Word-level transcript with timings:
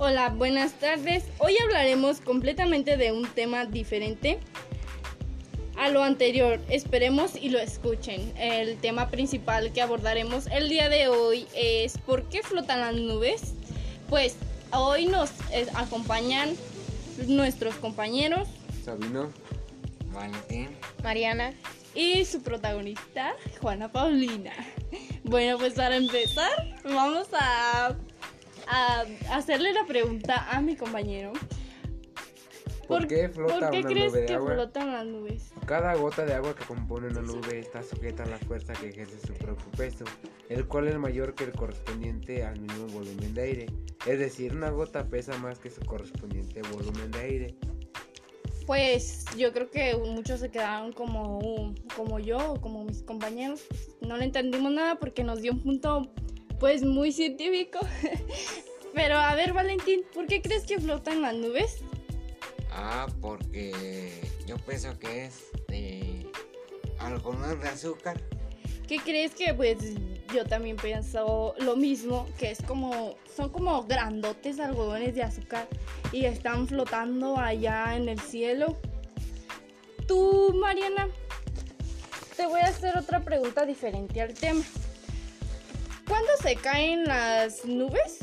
Hola, 0.00 0.28
buenas 0.28 0.74
tardes. 0.74 1.24
Hoy 1.38 1.56
hablaremos 1.60 2.20
completamente 2.20 2.96
de 2.96 3.10
un 3.10 3.26
tema 3.26 3.64
diferente 3.64 4.38
a 5.76 5.88
lo 5.88 6.04
anterior. 6.04 6.60
Esperemos 6.70 7.34
y 7.34 7.48
lo 7.48 7.58
escuchen. 7.58 8.32
El 8.38 8.76
tema 8.78 9.08
principal 9.08 9.72
que 9.72 9.82
abordaremos 9.82 10.46
el 10.46 10.68
día 10.68 10.88
de 10.88 11.08
hoy 11.08 11.48
es 11.52 11.98
¿por 11.98 12.22
qué 12.28 12.44
flotan 12.44 12.78
las 12.78 12.94
nubes? 12.94 13.54
Pues 14.08 14.36
hoy 14.72 15.06
nos 15.06 15.30
eh, 15.50 15.66
acompañan 15.74 16.54
nuestros 17.26 17.74
compañeros 17.74 18.46
Sabino, 18.84 19.32
Valentín, 20.12 20.68
Mariana. 21.02 21.54
y 21.96 22.24
su 22.24 22.40
protagonista, 22.40 23.34
Juana 23.60 23.90
Paulina. 23.90 24.52
Bueno, 25.24 25.58
pues 25.58 25.74
para 25.74 25.96
empezar, 25.96 26.78
vamos 26.84 27.26
a, 27.32 27.96
a 28.68 29.04
hacerle 29.32 29.72
la 29.72 29.84
pregunta 29.84 30.46
a 30.50 30.60
mi 30.60 30.76
compañero. 30.76 31.32
¿por 32.88 33.06
qué 33.06 33.28
flota 33.28 33.58
¿Por 33.58 33.70
qué 33.70 33.80
una 33.80 33.88
crees 33.88 34.12
nube 34.12 34.20
de 34.20 34.26
que 34.26 34.34
agua? 34.34 34.54
flotan 34.54 34.92
las 34.92 35.06
nubes? 35.06 35.52
Cada 35.66 35.94
gota 35.94 36.24
de 36.24 36.32
agua 36.32 36.54
que 36.56 36.64
compone 36.64 37.08
una 37.08 37.20
nube 37.20 37.58
está 37.58 37.82
sujeta 37.82 38.22
a 38.22 38.26
la 38.26 38.38
fuerza 38.38 38.72
que 38.72 38.88
ejerce 38.88 39.20
su 39.20 39.34
propio 39.34 39.70
peso, 39.76 40.04
el 40.48 40.66
cual 40.66 40.88
es 40.88 40.98
mayor 40.98 41.34
que 41.34 41.44
el 41.44 41.52
correspondiente 41.52 42.44
al 42.44 42.58
mismo 42.58 42.86
volumen 42.86 43.34
de 43.34 43.42
aire. 43.42 43.66
Es 44.06 44.18
decir, 44.18 44.54
una 44.54 44.70
gota 44.70 45.06
pesa 45.06 45.36
más 45.36 45.58
que 45.58 45.70
su 45.70 45.82
correspondiente 45.82 46.62
volumen 46.62 47.10
de 47.10 47.18
aire. 47.20 47.54
Pues 48.66 49.24
yo 49.36 49.52
creo 49.52 49.70
que 49.70 49.96
muchos 49.96 50.40
se 50.40 50.50
quedaron 50.50 50.92
como, 50.92 51.74
como 51.96 52.18
yo, 52.18 52.52
o 52.52 52.60
como 52.60 52.84
mis 52.84 53.02
compañeros. 53.02 53.62
No 54.00 54.16
le 54.16 54.24
entendimos 54.24 54.72
nada 54.72 54.96
porque 54.96 55.24
nos 55.24 55.40
dio 55.40 55.52
un 55.52 55.60
punto 55.60 56.10
pues 56.58 56.82
muy 56.82 57.12
científico. 57.12 57.78
Pero 58.94 59.16
a 59.16 59.34
ver, 59.34 59.52
Valentín, 59.52 60.02
¿por 60.14 60.26
qué 60.26 60.42
crees 60.42 60.64
que 60.64 60.80
flotan 60.80 61.22
las 61.22 61.34
nubes? 61.34 61.78
Ah, 62.72 63.06
porque 63.20 64.20
yo 64.46 64.56
pienso 64.58 64.98
que 64.98 65.26
es 65.26 65.44
de 65.68 66.26
algodón 66.98 67.60
de 67.60 67.68
azúcar. 67.68 68.20
¿Qué 68.86 68.98
crees 68.98 69.34
que 69.34 69.52
pues 69.52 69.78
yo 70.34 70.44
también 70.46 70.76
pienso 70.76 71.54
lo 71.58 71.76
mismo, 71.76 72.26
que 72.38 72.50
es 72.50 72.62
como 72.62 73.16
son 73.36 73.50
como 73.50 73.84
grandotes 73.84 74.58
algodones 74.58 75.14
de 75.14 75.22
azúcar 75.22 75.68
y 76.10 76.24
están 76.24 76.66
flotando 76.66 77.38
allá 77.38 77.96
en 77.96 78.08
el 78.08 78.18
cielo? 78.18 78.76
Tú, 80.06 80.54
Mariana, 80.58 81.08
te 82.36 82.46
voy 82.46 82.60
a 82.60 82.66
hacer 82.66 82.96
otra 82.96 83.20
pregunta 83.20 83.66
diferente 83.66 84.22
al 84.22 84.32
tema. 84.32 84.64
¿Cuándo 86.08 86.30
se 86.42 86.56
caen 86.56 87.04
las 87.04 87.64
nubes? 87.66 88.18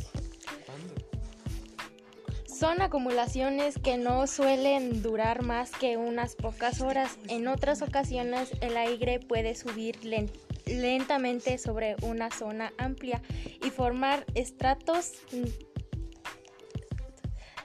Son 2.47 2.81
acumulaciones 2.81 3.77
que 3.77 3.97
no 3.97 4.25
suelen 4.27 5.01
durar 5.03 5.43
más 5.43 5.71
que 5.71 5.97
unas 5.97 6.35
pocas 6.35 6.81
horas. 6.81 7.17
En 7.27 7.47
otras 7.47 7.81
ocasiones 7.81 8.51
el 8.61 8.77
aire 8.77 9.19
puede 9.19 9.55
subir 9.55 10.03
len- 10.05 10.31
lentamente 10.65 11.57
sobre 11.57 11.95
una 12.01 12.31
zona 12.31 12.73
amplia 12.77 13.21
y 13.63 13.69
formar 13.69 14.25
estratos 14.35 15.11
n- 15.31 15.51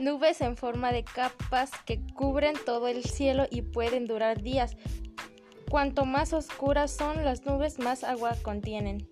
nubes 0.00 0.40
en 0.40 0.56
forma 0.56 0.92
de 0.92 1.04
capas 1.04 1.70
que 1.86 2.00
cubren 2.14 2.54
todo 2.66 2.88
el 2.88 3.04
cielo 3.04 3.46
y 3.50 3.62
pueden 3.62 4.06
durar 4.06 4.42
días. 4.42 4.76
Cuanto 5.70 6.04
más 6.04 6.32
oscuras 6.32 6.90
son 6.90 7.24
las 7.24 7.46
nubes, 7.46 7.78
más 7.78 8.02
agua 8.02 8.36
contienen. 8.42 9.08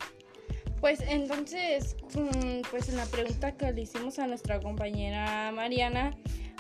Pues 0.80 1.00
entonces, 1.00 1.96
mm, 2.14 2.62
pues 2.70 2.88
en 2.88 2.96
la 2.96 3.06
pregunta 3.06 3.56
que 3.56 3.72
le 3.72 3.82
hicimos 3.82 4.18
a 4.18 4.26
nuestra 4.26 4.60
compañera 4.60 5.50
Mariana, 5.52 6.16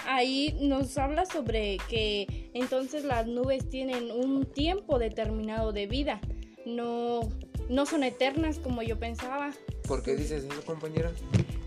ahí 0.06 0.56
nos 0.60 0.98
habla 0.98 1.24
sobre 1.24 1.78
que 1.88 2.50
entonces 2.54 3.04
las 3.04 3.26
nubes 3.26 3.68
tienen 3.68 4.10
un 4.10 4.44
tiempo 4.44 4.98
determinado 4.98 5.72
de 5.72 5.86
vida, 5.86 6.20
no, 6.66 7.20
no 7.68 7.86
son 7.86 8.02
eternas 8.02 8.58
como 8.58 8.82
yo 8.82 8.98
pensaba. 8.98 9.52
¿Por 9.86 10.02
qué 10.02 10.16
dices 10.16 10.44
eso, 10.44 10.64
compañera? 10.64 11.12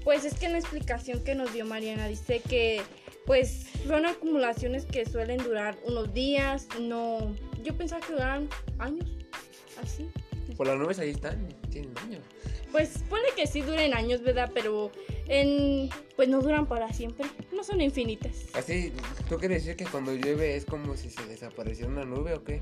Pues 0.04 0.26
es 0.26 0.34
que 0.34 0.48
en 0.48 0.54
la 0.54 0.60
explicación 0.60 1.24
que 1.24 1.36
nos 1.36 1.54
dio 1.54 1.66
Mariana 1.66 2.08
dice 2.08 2.42
que 2.42 2.82
pues 3.26 3.68
son 3.88 4.06
acumulaciones 4.06 4.86
que 4.86 5.06
suelen 5.06 5.38
durar 5.44 5.78
unos 5.86 6.14
días, 6.14 6.68
no, 6.82 7.34
yo 7.64 7.78
pensaba 7.78 8.06
que 8.06 8.14
duraran 8.14 8.50
años, 8.80 9.10
así. 9.82 10.10
Pues 10.62 10.70
las 10.70 10.80
nubes 10.80 11.00
ahí 11.00 11.10
están, 11.10 11.48
tienen 11.72 11.92
años. 11.98 12.22
Pues 12.72 13.00
pone 13.10 13.24
que 13.36 13.48
sí 13.48 13.62
duren 13.62 13.96
años, 13.96 14.22
¿verdad? 14.22 14.52
Pero 14.54 14.92
en 15.28 15.90
pues 16.16 16.30
no 16.30 16.40
duran 16.40 16.68
para 16.68 16.94
siempre, 16.94 17.26
no 17.52 17.64
son 17.64 17.82
infinitas. 17.82 18.46
Así, 18.54 18.94
¿tú 19.28 19.40
quieres 19.40 19.64
decir 19.64 19.76
que 19.76 19.86
cuando 19.86 20.14
llueve 20.14 20.56
es 20.56 20.66
como 20.66 20.96
si 20.96 21.10
se 21.10 21.26
desapareciera 21.26 21.90
una 21.90 22.06
nube 22.06 22.36
o 22.36 22.44
qué? 22.44 22.62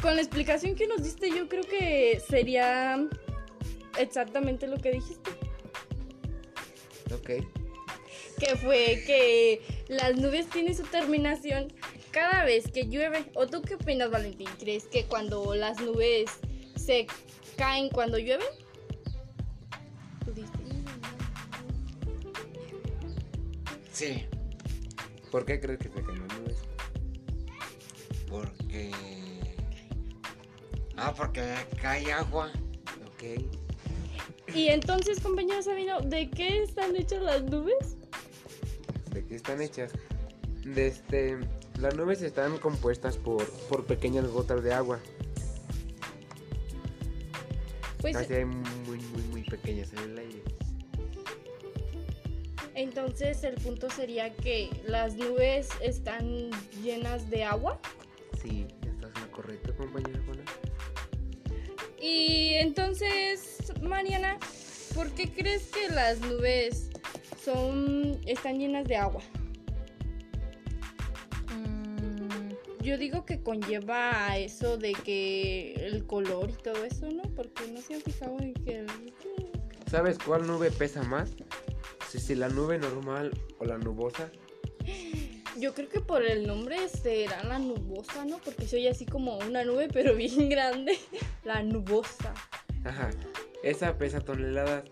Con 0.00 0.16
la 0.16 0.22
explicación 0.22 0.74
que 0.74 0.86
nos 0.86 1.02
diste, 1.02 1.28
yo 1.28 1.50
creo 1.50 1.64
que 1.64 2.18
sería 2.26 3.06
exactamente 3.98 4.66
lo 4.66 4.78
que 4.78 4.92
dijiste, 4.92 5.32
Ok. 7.14 7.44
que 8.38 8.56
fue 8.56 9.02
que 9.06 9.60
las 9.88 10.16
nubes 10.16 10.48
tienen 10.48 10.74
su 10.74 10.84
terminación 10.84 11.70
cada 12.10 12.44
vez 12.46 12.70
que 12.72 12.86
llueve. 12.88 13.26
¿O 13.34 13.46
tú 13.46 13.60
qué 13.60 13.74
opinas, 13.74 14.10
Valentín? 14.10 14.48
¿Crees 14.58 14.84
que 14.86 15.04
cuando 15.04 15.54
las 15.54 15.78
nubes 15.78 16.30
se 16.90 17.06
caen 17.56 17.88
cuando 17.88 18.18
llueve? 18.18 18.44
Sí, 23.92 24.26
¿Por 25.30 25.44
qué 25.44 25.60
crees 25.60 25.78
que 25.78 25.88
se 25.88 26.02
caen 26.02 26.26
las 26.26 26.38
nubes? 26.38 26.56
porque... 28.28 28.90
Ah, 30.96 31.14
porque 31.16 31.54
cae 31.80 32.12
agua. 32.12 32.50
Ok. 33.06 33.44
Y 34.52 34.66
entonces, 34.66 35.20
compañero 35.20 35.62
Sabino, 35.62 36.00
¿de 36.00 36.28
qué 36.28 36.64
están 36.64 36.96
hechas 36.96 37.22
las 37.22 37.44
nubes? 37.44 37.96
¿De 39.12 39.24
qué 39.24 39.36
están 39.36 39.62
hechas? 39.62 39.92
De 40.64 40.88
este, 40.88 41.38
las 41.78 41.94
nubes 41.94 42.20
están 42.22 42.58
compuestas 42.58 43.16
por, 43.16 43.48
por 43.68 43.84
pequeñas 43.84 44.26
gotas 44.26 44.64
de 44.64 44.74
agua. 44.74 44.98
Pues 48.00 48.16
Casi 48.16 48.44
muy, 48.44 48.98
muy, 48.98 49.22
muy 49.30 49.42
pequeñas 49.44 49.92
en 49.92 49.98
el 49.98 50.18
aire. 50.18 50.42
Entonces 52.74 53.44
el 53.44 53.56
punto 53.56 53.90
sería 53.90 54.32
que 54.32 54.70
las 54.86 55.16
nubes 55.16 55.68
están 55.82 56.50
llenas 56.82 57.28
de 57.28 57.44
agua. 57.44 57.78
Sí, 58.40 58.66
estás 58.86 59.14
en 59.16 59.22
lo 59.22 59.30
correcto, 59.32 59.76
compañera 59.76 60.18
Juana. 60.24 60.42
Y 62.00 62.54
entonces, 62.54 63.58
Mariana, 63.82 64.38
¿por 64.94 65.10
qué 65.10 65.30
crees 65.30 65.66
que 65.66 65.92
las 65.92 66.20
nubes 66.20 66.90
son 67.44 68.18
están 68.26 68.58
llenas 68.58 68.86
de 68.86 68.96
agua? 68.96 69.22
Yo 72.82 72.96
digo 72.96 73.24
que 73.26 73.42
conlleva 73.42 74.26
a 74.30 74.38
eso 74.38 74.76
de 74.78 74.92
que 74.92 75.74
el 75.74 76.06
color 76.06 76.50
y 76.50 76.62
todo 76.62 76.84
eso, 76.84 77.10
¿no? 77.10 77.22
Porque 77.34 77.66
no 77.70 77.80
se 77.80 77.94
han 77.94 78.00
fijado 78.00 78.38
en 78.40 78.54
que 78.54 78.78
el- 78.80 79.12
¿Sabes 79.90 80.18
cuál 80.18 80.46
nube 80.46 80.70
pesa 80.70 81.02
más? 81.02 81.30
Si, 82.08 82.18
si 82.18 82.34
la 82.34 82.48
nube 82.48 82.78
normal 82.78 83.32
o 83.58 83.64
la 83.64 83.76
nubosa. 83.78 84.30
Yo 85.58 85.74
creo 85.74 85.88
que 85.88 86.00
por 86.00 86.24
el 86.24 86.46
nombre 86.46 86.88
será 86.88 87.42
la 87.44 87.58
nubosa, 87.58 88.24
¿no? 88.24 88.38
Porque 88.38 88.66
soy 88.66 88.86
así 88.86 89.04
como 89.04 89.36
una 89.38 89.64
nube, 89.64 89.88
pero 89.92 90.14
bien 90.16 90.48
grande. 90.48 90.98
La 91.44 91.62
nubosa. 91.62 92.32
Ajá. 92.84 93.10
Esa 93.62 93.98
pesa 93.98 94.20
toneladas, 94.20 94.84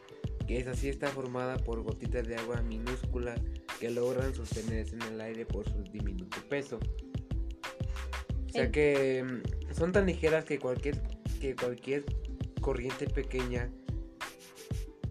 que 0.47 0.59
esa 0.59 0.75
sí 0.75 0.89
está 0.89 1.09
formada 1.09 1.57
por 1.57 1.83
gotitas 1.83 2.27
de 2.27 2.37
agua 2.37 2.61
minúsculas 2.61 3.41
que 3.81 3.91
logran 3.91 4.35
sostenerse 4.35 4.97
en 4.97 5.03
el 5.03 5.21
aire 5.21 5.47
por 5.47 5.65
su 5.65 5.83
diminuto 5.85 6.39
peso. 6.49 6.79
O 8.49 8.51
sea 8.51 8.71
que 8.71 9.25
mm, 9.25 9.75
son 9.75 9.93
tan 9.93 10.07
ligeras 10.07 10.45
que 10.45 10.59
cualquier, 10.59 11.01
que 11.41 11.55
cualquier 11.55 12.05
corriente 12.61 13.07
pequeña 13.07 13.71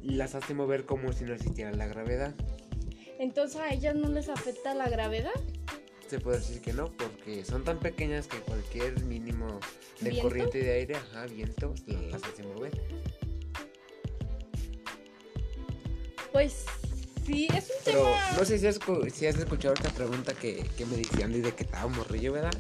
las 0.02 0.36
hace 0.36 0.54
mover 0.54 0.86
como 0.86 1.12
si 1.14 1.24
no 1.24 1.34
existiera 1.34 1.72
la 1.72 1.88
gravedad. 1.88 2.36
Entonces 3.20 3.60
a 3.60 3.74
ellas 3.74 3.96
no 3.96 4.10
les 4.10 4.30
afecta 4.30 4.74
la 4.74 4.90
gravedad. 4.90 5.34
Se 6.08 6.20
puede 6.20 6.38
decir 6.38 6.62
que 6.62 6.72
no, 6.72 6.92
porque 6.96 7.44
son 7.44 7.64
tan 7.64 7.80
pequeñas 7.80 8.28
que 8.28 8.38
cualquier 8.40 9.04
mínimo 9.04 9.60
de 10.00 10.12
¿Viento? 10.12 10.30
corriente 10.30 10.60
de 10.60 10.72
aire, 10.72 10.96
ajá, 10.96 11.26
viento, 11.26 11.74
las 11.86 12.24
hace 12.24 12.44
mover. 12.44 12.72
Pues 16.32 16.66
sí, 17.28 17.48
es 17.56 17.66
un 17.66 17.76
Pero 17.86 18.04
tema. 18.04 18.32
no 18.40 18.46
sé 18.46 18.58
si 18.58 18.66
has, 18.68 18.80
si 19.14 19.28
has 19.28 19.36
escuchado 19.38 19.74
esta 19.76 19.90
pregunta 19.92 20.34
que, 20.34 20.66
que 20.78 20.86
me 20.88 20.98
decían 20.98 21.32
desde 21.32 21.54
que 21.54 21.64
estaba 21.64 21.88
morrillo, 21.88 22.34
¿verdad? 22.34 22.54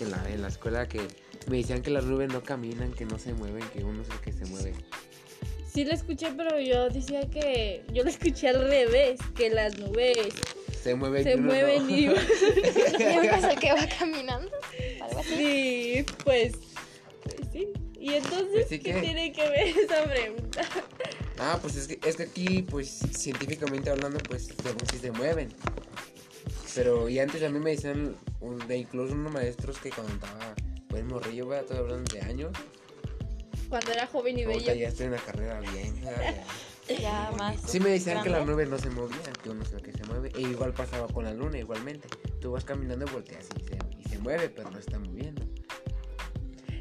En 0.00 0.10
la, 0.10 0.28
en 0.30 0.42
la 0.42 0.48
escuela 0.48 0.86
que 0.88 1.00
me 1.46 1.56
decían 1.58 1.80
que 1.82 1.90
las 1.90 2.04
nubes 2.04 2.28
no 2.32 2.42
caminan, 2.42 2.92
que 2.92 3.04
no 3.06 3.18
se 3.18 3.32
mueven, 3.32 3.62
que 3.70 3.82
uno 3.84 4.02
es 4.02 4.08
el 4.10 4.20
que 4.20 4.32
se 4.32 4.44
mueve. 4.46 4.74
Sí 5.72 5.84
la 5.84 5.94
escuché, 5.94 6.32
pero 6.36 6.58
yo 6.60 6.88
decía 6.90 7.20
que 7.30 7.84
yo 7.92 8.02
la 8.02 8.10
escuché 8.10 8.48
al 8.48 8.68
revés, 8.68 9.20
que 9.36 9.48
las 9.50 9.78
nubes 9.78 10.16
Se 10.82 10.94
mueven. 10.94 11.22
se 11.22 11.30
y 11.32 11.34
uno 11.34 11.44
mueven 11.46 11.86
no. 11.86 11.96
y 11.96 12.00
Y 12.04 12.08
uno 12.08 12.16
es 13.36 13.44
el 13.44 13.58
que 13.60 13.72
va 13.72 13.86
caminando. 13.98 14.50
Algo 15.02 15.20
así. 15.20 15.34
sí, 15.36 16.06
pues, 16.24 16.52
pues 17.22 17.36
sí. 17.52 17.68
Y 18.00 18.14
entonces, 18.14 18.48
Pues 18.52 18.68
sí 18.68 18.78
¿qué 18.78 18.92
que- 18.94 19.00
tiene 19.00 19.32
que 19.32 19.48
ver 19.48 19.68
esa 19.78 20.04
pregunta? 20.04 20.62
Ah, 21.40 21.58
pues 21.60 21.76
es 21.76 21.86
que, 21.86 22.00
es 22.08 22.16
que 22.16 22.24
aquí, 22.24 22.62
pues 22.62 22.88
científicamente 23.12 23.90
hablando, 23.90 24.18
pues 24.28 24.48
según 24.62 24.80
sí 24.90 24.98
se 24.98 25.12
mueven. 25.12 25.48
Pero 26.74 27.08
y 27.08 27.18
antes 27.18 27.42
a 27.42 27.48
mí 27.48 27.58
me 27.58 27.70
decían, 27.70 28.16
un- 28.40 28.58
de 28.68 28.76
incluso 28.78 29.14
unos 29.14 29.32
maestros 29.32 29.78
que 29.78 29.90
cuando 29.90 30.12
estaba, 30.14 30.54
pues 30.88 31.04
morrillo, 31.04 31.46
voy 31.46 31.56
estar 31.56 31.76
hablando 31.78 32.12
de 32.14 32.20
años. 32.22 32.52
Cuando 33.68 33.92
era 33.92 34.06
joven 34.06 34.38
y 34.38 34.44
bello. 34.44 34.74
ya 34.74 34.88
estoy 34.88 35.06
en 35.06 35.12
la 35.12 35.18
carrera 35.18 35.60
bien. 35.60 35.94
ya, 37.00 37.30
más. 37.38 37.60
Sí 37.66 37.80
me 37.80 37.90
decían 37.90 38.22
que 38.22 38.30
las 38.30 38.46
nubes 38.46 38.68
no 38.68 38.78
se 38.78 38.90
movían, 38.90 39.32
que 39.42 39.50
uno 39.50 39.62
es 39.62 39.72
el 39.72 39.82
que 39.82 39.92
se 39.92 40.04
mueve. 40.04 40.30
E 40.34 40.40
igual 40.40 40.72
pasaba 40.72 41.06
con 41.08 41.24
la 41.24 41.34
luna, 41.34 41.58
igualmente. 41.58 42.08
Tú 42.40 42.52
vas 42.52 42.64
caminando 42.64 43.04
y 43.06 43.10
volteas 43.10 43.46
y 43.56 43.64
se, 43.64 43.78
y 43.98 44.08
se 44.08 44.18
mueve, 44.18 44.48
pero 44.48 44.70
no 44.70 44.78
está 44.78 44.98
moviendo. 44.98 45.42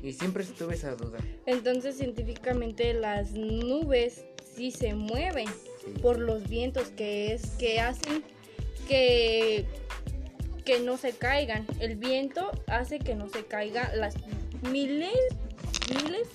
Y 0.02 0.14
siempre 0.14 0.46
tuve 0.46 0.76
esa 0.76 0.96
duda. 0.96 1.18
Entonces, 1.46 1.98
científicamente 1.98 2.94
las 2.94 3.32
nubes 3.32 4.24
sí 4.58 4.72
se 4.72 4.96
mueven 4.96 5.48
Sí. 5.48 5.92
por 6.02 6.18
los 6.18 6.50
vientos 6.50 6.88
que 6.98 7.34
es 7.34 7.52
que 7.52 7.80
hacen 7.80 8.24
que 8.88 9.66
que 10.66 10.80
no 10.80 10.98
se 10.98 11.14
caigan. 11.14 11.66
El 11.80 11.96
viento 11.96 12.52
hace 12.68 13.00
que 13.00 13.16
no 13.16 13.30
se 13.30 13.46
caigan 13.46 13.88
las 13.98 14.16
miles 14.70 15.14
miles 15.94 16.28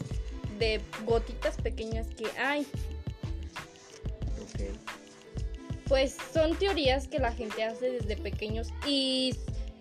de 0.58 0.80
gotitas 1.04 1.56
pequeñas 1.56 2.06
que 2.16 2.26
hay. 2.40 2.66
Pues 5.88 6.16
son 6.32 6.56
teorías 6.56 7.08
que 7.08 7.18
la 7.18 7.32
gente 7.32 7.64
hace 7.64 7.90
desde 7.90 8.16
pequeños 8.16 8.68
y, 8.86 9.34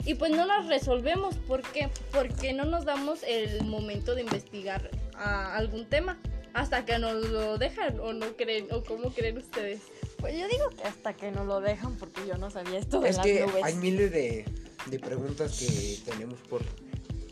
y 0.03 0.15
pues 0.15 0.31
no 0.31 0.45
las 0.45 0.67
resolvemos. 0.67 1.37
¿Por 1.37 1.61
qué? 1.61 1.89
Porque 2.11 2.51
no 2.51 2.65
nos 2.65 2.83
damos 2.83 3.23
el 3.23 3.63
momento 3.63 4.15
de 4.15 4.21
investigar 4.21 4.89
ah, 5.15 5.55
algún 5.55 5.85
tema 5.85 6.19
hasta 6.53 6.85
que 6.85 6.97
nos 6.99 7.29
lo 7.29 7.57
dejan 7.57 7.99
o 7.99 8.13
no 8.13 8.35
creen 8.35 8.67
o 8.71 8.83
cómo 8.83 9.11
creen 9.13 9.37
ustedes. 9.37 9.81
Pues 10.17 10.37
yo 10.37 10.47
digo 10.47 10.69
que 10.77 10.83
hasta 10.83 11.13
que 11.13 11.31
no 11.31 11.45
lo 11.45 11.61
dejan 11.61 11.95
porque 11.95 12.21
yo 12.27 12.37
no 12.37 12.49
sabía 12.51 12.79
esto 12.79 12.99
de 12.99 13.09
Es 13.09 13.17
las 13.17 13.25
que 13.25 13.41
nubes. 13.45 13.63
hay 13.63 13.75
miles 13.75 14.11
de, 14.11 14.45
de 14.87 14.99
preguntas 14.99 15.57
que 15.59 16.11
tenemos 16.11 16.39
por, 16.41 16.61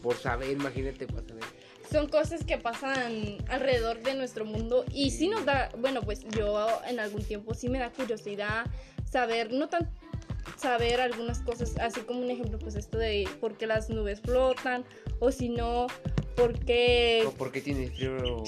por 0.01 0.15
saber, 0.17 0.49
imagínate, 0.51 1.05
para 1.07 1.27
saber. 1.27 1.43
Son 1.91 2.07
cosas 2.07 2.43
que 2.43 2.57
pasan 2.57 3.37
alrededor 3.49 4.01
de 4.03 4.13
nuestro 4.13 4.45
mundo 4.45 4.85
y 4.93 5.09
sí 5.11 5.27
nos 5.27 5.43
da, 5.45 5.71
bueno, 5.79 6.01
pues 6.01 6.23
yo 6.37 6.67
en 6.87 6.99
algún 6.99 7.23
tiempo 7.23 7.53
sí 7.55 7.67
me 7.67 7.79
da 7.79 7.89
curiosidad 7.91 8.65
saber, 9.11 9.51
no 9.51 9.69
tan 9.69 9.89
saber 10.55 11.01
algunas 11.01 11.39
cosas, 11.39 11.77
así 11.79 12.01
como 12.01 12.21
un 12.21 12.29
ejemplo, 12.29 12.59
pues 12.59 12.75
esto 12.75 12.97
de 12.99 13.27
por 13.39 13.57
qué 13.57 13.65
las 13.65 13.89
nubes 13.89 14.21
flotan 14.21 14.83
o 15.19 15.31
si 15.31 15.49
no, 15.49 15.87
por 16.35 16.59
qué... 16.63 17.23
O 17.27 17.31
por 17.31 17.51
qué 17.51 17.61
tienes 17.61 17.91
frío 17.95 18.43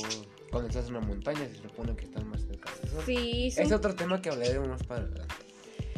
cuando 0.51 0.67
estás 0.69 0.85
en 0.89 0.97
una 0.97 1.05
montaña, 1.07 1.39
se 1.47 1.61
supone 1.61 1.95
que 1.95 2.05
estás 2.05 2.23
más 2.25 2.41
cerca 2.41 2.69
del 2.81 2.91
sol. 2.91 3.03
Sí, 3.05 3.47
Es 3.47 3.55
son, 3.55 3.73
otro 3.73 3.95
tema 3.95 4.21
que 4.21 4.29
hablaremos 4.29 4.67
más 4.67 4.83
para 4.83 5.01
adelante. 5.01 5.33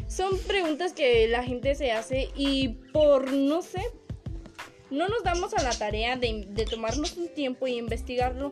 son 0.08 0.38
preguntas 0.38 0.92
que 0.92 1.28
la 1.28 1.42
gente 1.42 1.74
se 1.74 1.92
hace 1.92 2.30
y 2.36 2.68
por, 2.92 3.30
no 3.32 3.62
sé, 3.62 3.82
no 4.90 5.08
nos 5.08 5.24
damos 5.24 5.54
a 5.54 5.62
la 5.62 5.76
tarea 5.76 6.16
de, 6.16 6.46
de 6.48 6.64
tomarnos 6.66 7.16
un 7.16 7.28
tiempo 7.34 7.66
y 7.66 7.76
investigarlo, 7.78 8.50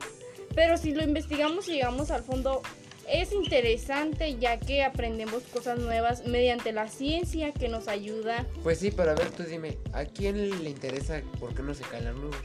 pero 0.55 0.77
si 0.77 0.93
lo 0.93 1.03
investigamos 1.03 1.69
y 1.69 1.73
llegamos 1.75 2.11
al 2.11 2.23
fondo, 2.23 2.63
es 3.09 3.33
interesante 3.33 4.37
ya 4.39 4.59
que 4.59 4.83
aprendemos 4.83 5.43
cosas 5.45 5.79
nuevas 5.79 6.27
mediante 6.27 6.73
la 6.73 6.89
ciencia 6.89 7.53
que 7.53 7.69
nos 7.69 7.87
ayuda. 7.89 8.47
Pues 8.63 8.79
sí, 8.79 8.91
pero 8.91 9.13
a 9.13 9.15
ver, 9.15 9.31
tú 9.31 9.45
dime, 9.45 9.79
¿a 9.93 10.05
quién 10.05 10.63
le 10.65 10.71
interesa 10.71 11.23
por 11.39 11.55
qué 11.55 11.63
no 11.63 11.75
se 11.75 11.85
caen 11.85 12.05
las 12.05 12.15
nubes? 12.17 12.39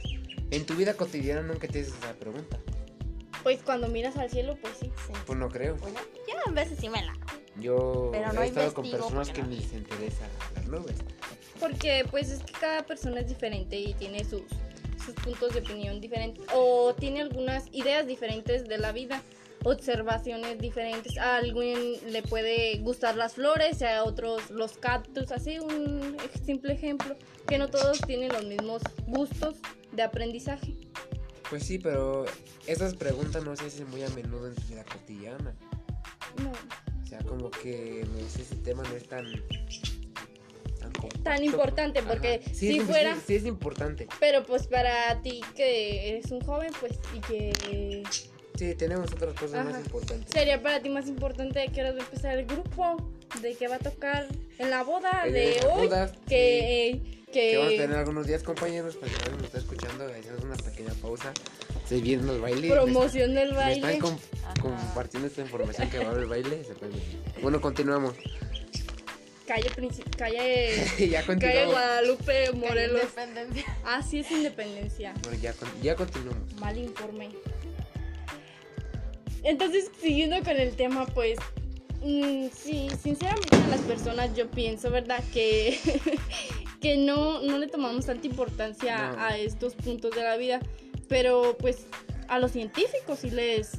En 0.50 0.64
tu 0.64 0.74
vida 0.74 0.94
cotidiana 0.94 1.42
nunca 1.42 1.68
te 1.68 1.80
haces 1.80 1.94
esa 1.94 2.12
pregunta. 2.14 2.58
Pues 3.48 3.62
cuando 3.62 3.88
miras 3.88 4.14
al 4.18 4.28
cielo, 4.28 4.58
pues 4.60 4.74
sí. 4.78 4.92
Sí. 5.06 5.12
Pues 5.24 5.38
no 5.38 5.48
creo. 5.48 5.74
Bueno, 5.76 5.98
yo 6.28 6.34
a 6.44 6.50
veces 6.50 6.78
sí 6.78 6.90
me 6.90 7.02
la. 7.02 7.14
Yo 7.58 8.10
Pero 8.12 8.30
no 8.34 8.42
he 8.42 8.48
estado 8.48 8.74
con 8.74 8.90
personas 8.90 9.30
que 9.30 9.40
no. 9.40 9.48
ni 9.48 9.56
les 9.56 9.72
interesa 9.72 10.28
las 10.54 10.66
nubes. 10.66 10.96
Porque 11.58 12.04
pues 12.10 12.28
es 12.28 12.42
que 12.42 12.52
cada 12.52 12.82
persona 12.82 13.20
es 13.20 13.28
diferente 13.28 13.78
y 13.78 13.94
tiene 13.94 14.22
sus, 14.22 14.42
sus 15.02 15.14
puntos 15.14 15.54
de 15.54 15.60
opinión 15.60 15.98
diferentes 15.98 16.44
o 16.52 16.94
tiene 16.94 17.22
algunas 17.22 17.68
ideas 17.72 18.06
diferentes 18.06 18.68
de 18.68 18.76
la 18.76 18.92
vida, 18.92 19.22
observaciones 19.64 20.58
diferentes. 20.58 21.16
A 21.16 21.36
alguien 21.36 21.94
le 22.12 22.22
puede 22.22 22.76
gustar 22.80 23.16
las 23.16 23.32
flores, 23.32 23.80
a 23.80 24.04
otros 24.04 24.50
los 24.50 24.76
cactus, 24.76 25.32
así 25.32 25.58
un 25.58 26.18
simple 26.44 26.74
ejemplo, 26.74 27.16
que 27.46 27.56
no 27.56 27.68
todos 27.68 27.98
tienen 28.02 28.30
los 28.30 28.44
mismos 28.44 28.82
gustos 29.06 29.54
de 29.92 30.02
aprendizaje. 30.02 30.87
Pues 31.50 31.64
sí, 31.64 31.78
pero 31.78 32.26
esas 32.66 32.94
preguntas 32.94 33.42
no 33.44 33.56
se 33.56 33.66
hacen 33.66 33.88
muy 33.90 34.02
a 34.02 34.08
menudo 34.10 34.48
en 34.48 34.54
tu 34.54 34.62
vida 34.68 34.84
cotidiana. 34.84 35.54
No, 36.42 36.52
O 37.02 37.06
sea, 37.06 37.20
como 37.20 37.50
que 37.50 38.04
sé, 38.28 38.42
ese 38.42 38.56
tema 38.56 38.82
no 38.82 38.94
es 38.94 39.08
tan... 39.08 39.24
Tan, 41.22 41.44
importante, 41.44 42.02
porque 42.02 42.40
Sí, 42.46 42.54
si 42.72 42.78
es, 42.78 42.84
fuera- 42.86 43.14
Sí, 43.16 43.20
sí 43.26 43.34
es 43.36 43.44
importante. 43.46 44.08
pero 44.18 44.44
pues 44.44 44.66
para 44.66 45.20
ti 45.22 45.40
que 45.54 46.08
eres 46.10 46.30
un 46.30 46.40
joven, 46.40 46.72
pues 46.80 46.92
y 47.14 47.20
que 47.20 48.02
Sí, 48.56 48.74
tenemos 48.74 49.12
otras 49.12 49.34
cosas 49.34 49.54
Ajá. 49.60 49.70
más 49.70 49.80
importantes. 49.84 50.30
sería 50.32 50.60
para 50.62 50.80
ti 50.82 50.88
más 50.88 51.06
importante 51.06 51.58
de 51.60 51.68
qué 51.68 51.80
hora 51.82 51.92
va 51.92 51.98
a 51.98 52.00
empezar 52.00 52.38
el 52.38 52.46
grupo, 52.46 52.96
de 53.42 53.54
qué 53.54 53.68
va 53.68 53.76
a 53.76 53.78
tocar 53.78 54.26
en 54.58 54.70
la 54.70 54.82
boda 54.82 55.22
En 55.26 55.32
de 55.32 55.60
hoy, 55.70 55.86
bodas, 55.86 56.12
que, 56.28 57.00
Que 57.32 57.56
vamos 57.56 57.68
a 57.68 57.74
que 57.76 57.78
tener 57.82 57.96
algunos 57.98 58.26
días, 58.26 58.42
compañeros, 58.42 58.96
para 58.96 59.12
que 59.12 59.30
nos 59.30 59.42
está 59.44 59.58
escuchando, 59.58 60.04
hacemos 60.06 60.42
una 60.44 60.56
pequeña 60.56 60.92
pausa. 61.00 61.32
Se 61.86 62.00
vienen 62.00 62.26
los 62.26 62.40
bailes. 62.40 62.70
promoción 62.72 63.34
del 63.34 63.52
Me 63.54 63.72
están 63.74 64.00
baile. 64.00 64.18
Ajá. 64.44 64.54
compartiendo 64.60 65.28
esta 65.28 65.40
información 65.42 65.88
que 65.90 65.98
va 65.98 66.06
a 66.06 66.10
haber 66.10 66.26
baile. 66.26 66.64
se 66.64 66.74
puede- 66.74 66.92
Bueno, 67.42 67.60
continuamos. 67.60 68.14
Calle, 69.46 69.70
calle, 70.18 70.84
ya 71.10 71.22
calle. 71.24 71.64
Guadalupe, 71.66 72.52
Morelos. 72.52 73.00
Independencia. 73.02 73.76
Así 73.86 74.18
es 74.20 74.30
independencia. 74.30 75.14
Bueno, 75.22 75.38
ya, 75.40 75.52
con- 75.54 75.82
ya 75.82 75.96
continuamos. 75.96 76.52
Mal 76.60 76.76
informe. 76.76 77.30
Entonces, 79.44 79.90
siguiendo 80.00 80.36
con 80.42 80.56
el 80.58 80.74
tema, 80.76 81.06
pues, 81.06 81.38
sí, 82.02 82.88
sinceramente 83.02 83.56
a 83.56 83.68
las 83.68 83.80
personas 83.82 84.34
yo 84.36 84.50
pienso, 84.50 84.90
¿verdad? 84.90 85.22
Que, 85.32 85.78
que 86.80 86.96
no, 86.96 87.40
no 87.42 87.58
le 87.58 87.66
tomamos 87.66 88.06
tanta 88.06 88.26
importancia 88.26 89.12
No. 89.12 89.20
a 89.20 89.36
estos 89.38 89.74
puntos 89.74 90.14
de 90.14 90.22
la 90.22 90.36
vida, 90.36 90.60
pero 91.08 91.56
pues 91.58 91.86
a 92.28 92.38
los 92.38 92.52
científicos 92.52 93.20
sí 93.20 93.30
les, 93.30 93.72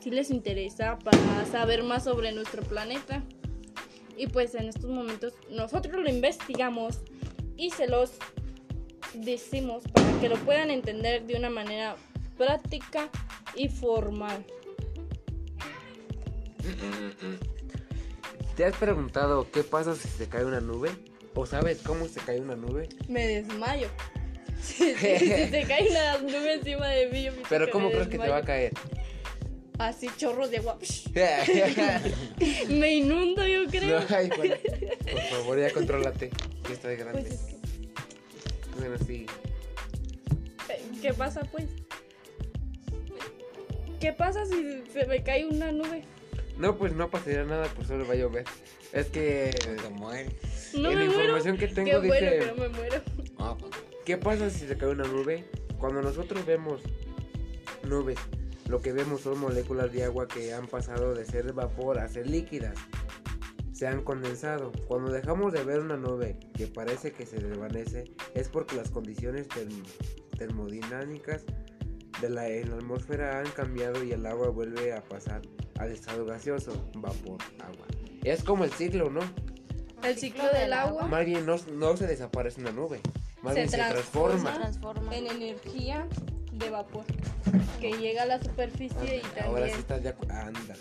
sí 0.00 0.10
les 0.10 0.30
interesa 0.30 0.98
para 0.98 1.44
saber 1.46 1.82
más 1.82 2.04
sobre 2.04 2.32
nuestro 2.32 2.62
planeta. 2.62 3.22
Y 4.16 4.28
pues 4.28 4.54
en 4.54 4.68
estos 4.68 4.88
momentos 4.90 5.32
nosotros 5.50 6.00
lo 6.00 6.08
investigamos 6.08 7.00
y 7.56 7.70
se 7.70 7.88
los 7.88 8.12
decimos 9.14 9.82
para 9.92 10.20
que 10.20 10.28
lo 10.28 10.36
puedan 10.36 10.70
entender 10.70 11.24
de 11.26 11.36
una 11.36 11.50
manera 11.50 11.96
práctica 12.38 13.08
y 13.56 13.68
formal. 13.68 14.44
¿Te 18.56 18.64
has 18.64 18.76
preguntado 18.76 19.50
qué 19.50 19.62
pasa 19.64 19.94
si 19.96 20.08
se 20.08 20.28
cae 20.28 20.44
una 20.44 20.60
nube? 20.60 20.90
¿O 21.34 21.46
sabes 21.46 21.80
cómo 21.84 22.06
se 22.06 22.20
cae 22.20 22.40
una 22.40 22.54
nube? 22.56 22.88
Me 23.08 23.26
desmayo. 23.26 23.88
Si, 24.64 24.94
si- 24.94 25.18
si 25.18 25.48
se 25.50 25.64
cae 25.68 25.88
una 25.90 26.18
nube 26.22 26.54
encima 26.54 26.88
de 26.88 27.06
mí, 27.10 27.24
yo 27.24 27.32
pienso 27.32 27.48
Pero 27.50 27.70
¿cómo 27.70 27.88
me 27.88 27.92
crees 27.92 28.08
que 28.08 28.18
te 28.18 28.28
va 28.30 28.38
a 28.38 28.42
caer? 28.42 28.72
Así 29.78 30.08
chorros 30.16 30.50
de 30.50 30.56
agua. 30.58 30.78
Me 32.70 32.94
inundo, 32.94 33.46
yo 33.46 33.66
creo. 33.66 34.00
No, 34.00 34.06
ay, 34.16 34.30
Juan, 34.34 34.48
por 35.12 35.20
favor, 35.22 35.58
ya 35.60 35.70
contrólate. 35.70 36.30
Que 36.66 36.72
estoy 36.72 36.96
grande. 36.96 37.20
Pues 37.22 37.32
es 37.34 37.40
que, 37.40 37.56
Bueno, 38.78 38.96
sí. 39.06 39.26
eh, 40.70 40.82
¿qué 41.02 41.12
pasa 41.12 41.42
pues? 41.52 41.66
¿Qué 44.00 44.14
pasa 44.14 44.46
si 44.46 44.82
se 44.94 45.06
me 45.06 45.22
cae 45.22 45.44
una 45.44 45.72
nube? 45.72 46.04
No, 46.58 46.76
pues 46.76 46.92
no 46.94 47.10
pasaría 47.10 47.44
nada, 47.44 47.66
pues 47.74 47.88
solo 47.88 48.06
va 48.06 48.12
a 48.14 48.16
llover. 48.16 48.44
Es 48.92 49.06
que 49.06 49.50
Te 49.82 49.88
mueres. 49.90 50.32
No 50.74 50.90
en 50.90 50.98
me 50.98 51.04
la 51.06 51.10
muero. 51.10 51.20
información 51.22 51.56
que 51.58 51.68
tengo 51.68 51.90
Qué 51.90 51.96
bueno 52.06 52.12
dice, 52.14 52.38
que 52.38 52.46
no 52.46 52.54
me 52.54 52.68
muero. 52.68 53.02
No, 53.38 53.58
pues, 53.58 53.72
¿qué 54.04 54.16
pasa 54.16 54.50
si 54.50 54.66
se 54.66 54.76
cae 54.76 54.90
una 54.90 55.04
nube? 55.04 55.44
Cuando 55.78 56.00
nosotros 56.02 56.46
vemos 56.46 56.80
nubes, 57.82 58.18
lo 58.68 58.80
que 58.80 58.92
vemos 58.92 59.20
son 59.22 59.38
moléculas 59.38 59.92
de 59.92 60.04
agua 60.04 60.28
que 60.28 60.52
han 60.54 60.66
pasado 60.68 61.14
de 61.14 61.24
ser 61.24 61.52
vapor 61.52 61.98
a 61.98 62.08
ser 62.08 62.28
líquidas. 62.28 62.74
Se 63.72 63.88
han 63.88 64.02
condensado. 64.04 64.70
Cuando 64.86 65.10
dejamos 65.12 65.52
de 65.52 65.64
ver 65.64 65.80
una 65.80 65.96
nube 65.96 66.38
que 66.56 66.68
parece 66.68 67.10
que 67.12 67.26
se 67.26 67.38
desvanece, 67.38 68.04
es 68.34 68.48
porque 68.48 68.76
las 68.76 68.90
condiciones 68.90 69.48
term- 69.48 69.84
termodinámicas 70.38 71.44
de 72.20 72.30
la, 72.30 72.48
en 72.48 72.70
la 72.70 72.76
atmósfera 72.76 73.40
han 73.40 73.50
cambiado 73.50 74.04
y 74.04 74.12
el 74.12 74.24
agua 74.26 74.48
vuelve 74.50 74.92
a 74.92 75.02
pasar 75.02 75.42
al 75.78 75.92
estado 75.92 76.24
gaseoso, 76.24 76.72
vapor, 76.94 77.38
agua. 77.60 77.86
Es 78.22 78.42
como 78.42 78.64
el 78.64 78.72
ciclo, 78.72 79.10
¿no? 79.10 79.20
El 80.02 80.16
ciclo 80.18 80.44
del 80.52 80.72
agua 80.74 81.06
Más 81.06 81.24
bien 81.24 81.46
no, 81.46 81.56
no 81.72 81.96
se 81.96 82.06
desaparece 82.06 82.60
una 82.60 82.72
nube, 82.72 83.00
más 83.42 83.54
Se 83.54 83.60
bien 83.60 83.70
se 83.70 83.76
Se 83.76 83.82
transforma. 83.82 84.54
transforma. 84.54 85.16
en 85.16 85.26
energía 85.28 86.06
de 86.52 86.70
vapor 86.70 87.04
que 87.80 87.92
llega 87.92 88.22
a 88.22 88.26
la 88.26 88.42
superficie 88.42 89.16
y 89.16 89.22
Ah, 89.40 89.44
Ahora 89.46 89.66
sí 89.68 89.82
también 89.82 90.06
estás 90.06 90.06
acuerdo. 90.06 90.34
Ándale. 90.34 90.80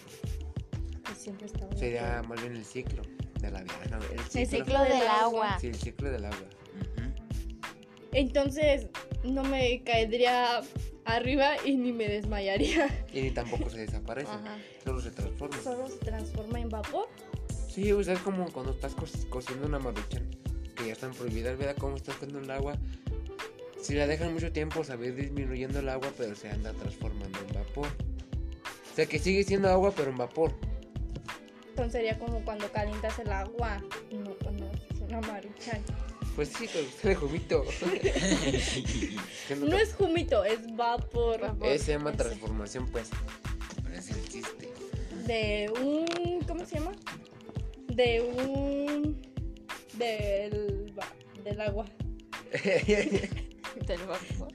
siempre 1.17 1.47
Sería 1.77 2.21
más 2.27 2.39
bien 2.41 2.55
el 2.55 2.65
ciclo 2.65 3.01
de 3.39 3.51
la 3.51 3.61
vida. 3.61 3.73
no, 3.91 3.97
el 3.97 4.19
El 4.19 4.25
ciclo. 4.25 4.45
ciclo 4.57 4.83
del 4.83 5.07
agua. 5.07 5.57
Sí, 5.59 5.67
el 5.67 5.75
ciclo 5.75 6.11
del 6.11 6.25
agua. 6.25 6.47
entonces 8.11 8.87
no 9.23 9.43
me 9.43 9.83
caería 9.83 10.61
arriba 11.05 11.51
y 11.65 11.75
ni 11.77 11.91
me 11.91 12.07
desmayaría. 12.07 12.87
Y 13.13 13.21
ni 13.21 13.31
tampoco 13.31 13.69
se 13.69 13.79
desaparece, 13.79 14.31
Ajá. 14.31 14.57
solo 14.83 15.01
se 15.01 15.11
transforma. 15.11 15.61
Solo 15.61 15.87
se 15.89 15.97
transforma 15.97 16.59
en 16.59 16.69
vapor. 16.69 17.07
Sí, 17.69 17.91
o 17.91 18.03
sea, 18.03 18.13
es 18.13 18.19
como 18.19 18.51
cuando 18.51 18.71
estás 18.73 18.93
co- 18.95 19.05
cociendo 19.29 19.67
una 19.67 19.79
maruchan, 19.79 20.27
que 20.75 20.87
ya 20.87 20.93
están 20.93 21.11
prohibidas, 21.13 21.57
¿verdad? 21.57 21.75
Como 21.77 21.95
estás 21.95 22.15
cociendo 22.15 22.39
el 22.39 22.51
agua. 22.51 22.77
Si 23.81 23.93
la 23.95 24.07
dejan 24.07 24.33
mucho 24.33 24.51
tiempo, 24.51 24.83
se 24.83 24.95
va 24.95 25.03
disminuyendo 25.03 25.79
el 25.79 25.89
agua, 25.89 26.09
pero 26.17 26.35
se 26.35 26.49
anda 26.49 26.71
transformando 26.73 27.37
en 27.39 27.53
vapor. 27.53 27.87
O 27.87 28.95
sea, 28.95 29.05
que 29.07 29.19
sigue 29.19 29.43
siendo 29.43 29.69
agua, 29.69 29.91
pero 29.95 30.11
en 30.11 30.17
vapor. 30.17 30.53
Entonces 31.69 31.93
sería 31.93 32.19
como 32.19 32.45
cuando 32.45 32.71
calientas 32.71 33.17
el 33.19 33.31
agua, 33.31 33.81
no 34.11 34.35
cuando 34.35 34.69
haces 34.69 35.01
una 35.01 35.19
maruchan. 35.21 35.81
Pues 36.35 36.49
sí, 36.49 36.67
pero 36.71 36.87
sale 37.01 37.15
jumito. 37.15 37.65
No 39.59 39.77
es 39.77 39.93
jumito, 39.93 40.43
es 40.43 40.59
vapor. 40.75 41.41
Vapor. 41.41 41.67
Ese 41.67 41.85
se 41.85 41.91
llama 41.93 42.09
Ese. 42.11 42.23
transformación, 42.23 42.87
pues. 42.91 43.09
Pero 43.83 43.95
es 43.95 44.09
el 44.09 44.27
chiste. 44.29 44.69
De 45.27 45.71
un. 45.81 46.41
¿Cómo 46.47 46.65
se 46.65 46.75
llama? 46.79 46.91
De 47.87 48.21
un. 48.21 49.21
Del, 49.97 50.93
del 51.43 51.61
agua. 51.61 51.85
Del 52.63 53.99
vapor. 54.07 54.47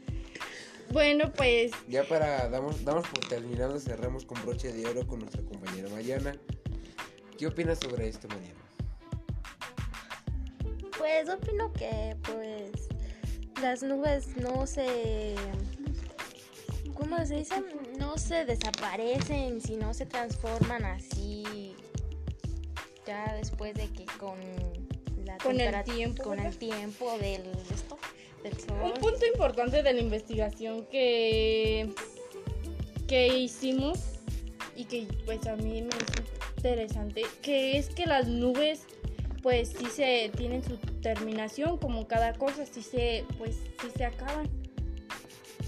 Bueno, 0.90 1.30
pues 1.34 1.72
ya 1.86 2.02
para, 2.04 2.48
damos, 2.48 2.82
damos 2.84 3.06
por 3.08 3.28
terminado, 3.28 3.78
cerramos 3.78 4.24
con 4.24 4.40
broche 4.42 4.72
de 4.72 4.86
oro 4.86 5.06
con 5.06 5.18
nuestra 5.20 5.42
compañera 5.42 5.88
Mariana. 5.90 6.34
¿Qué 7.36 7.46
opinas 7.46 7.78
sobre 7.78 8.08
esto, 8.08 8.26
Mariana? 8.28 8.67
Pues 11.08 11.30
opino 11.30 11.72
que 11.72 12.16
pues 12.22 12.70
las 13.62 13.82
nubes 13.82 14.36
no 14.36 14.66
se 14.66 15.34
¿cómo 16.92 17.24
se 17.24 17.36
dice? 17.36 17.54
No 17.98 18.18
se 18.18 18.44
desaparecen, 18.44 19.62
sino 19.62 19.94
se 19.94 20.04
transforman 20.04 20.84
así 20.84 21.74
ya 23.06 23.34
después 23.36 23.72
de 23.72 23.88
que 23.88 24.04
con 24.18 24.36
la 25.24 25.38
Con 25.38 25.58
el 25.58 25.82
tiempo, 25.84 26.22
con 26.22 26.36
¿verdad? 26.36 26.52
el 26.52 26.58
tiempo 26.58 27.16
del 27.18 27.42
esto, 27.74 27.98
del 28.42 28.60
sol. 28.60 28.76
un 28.84 29.00
punto 29.00 29.24
importante 29.32 29.82
de 29.82 29.92
la 29.94 30.00
investigación 30.00 30.84
que, 30.90 31.90
que 33.06 33.28
hicimos 33.28 33.98
y 34.76 34.84
que 34.84 35.08
pues 35.24 35.46
a 35.46 35.56
mí 35.56 35.80
me 35.80 35.88
hizo 35.88 36.22
interesante, 36.58 37.22
que 37.40 37.78
es 37.78 37.88
que 37.88 38.04
las 38.04 38.28
nubes 38.28 38.82
pues 39.42 39.70
sí 39.78 39.86
se 39.86 40.30
tienen 40.36 40.62
su 40.62 40.76
terminación 41.02 41.78
como 41.78 42.06
cada 42.08 42.32
cosa, 42.34 42.64
sí 42.66 42.82
se 42.82 43.24
pues 43.38 43.56
sí 43.80 43.88
se 43.96 44.04
acaban. 44.04 44.48